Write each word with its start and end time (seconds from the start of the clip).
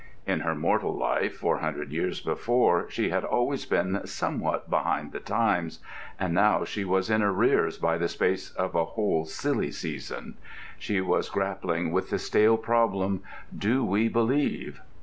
In 0.25 0.39
her 0.39 0.55
mortal 0.55 0.97
life, 0.97 1.35
four 1.37 1.59
hundred 1.59 1.91
years 1.91 2.21
before, 2.21 2.89
she 2.89 3.09
had 3.09 3.23
always 3.23 3.67
been 3.67 4.01
somewhat 4.07 4.67
behind 4.67 5.11
the 5.11 5.19
times; 5.19 5.77
and 6.19 6.33
now 6.33 6.63
she 6.65 6.83
was 6.83 7.11
in 7.11 7.21
arrears 7.21 7.77
by 7.77 7.99
the 7.99 8.07
space 8.09 8.49
of 8.53 8.73
a 8.73 8.83
whole 8.97 9.25
Silly 9.27 9.69
Season. 9.69 10.37
She 10.79 11.01
was 11.01 11.29
grappling 11.29 11.91
with 11.91 12.09
the 12.09 12.17
stale 12.17 12.57
problem, 12.57 13.21
"Do 13.55 13.85
we 13.85 14.07
Believe?" 14.09 14.81